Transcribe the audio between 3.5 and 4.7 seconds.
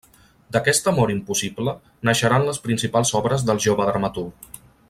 del jove dramaturg.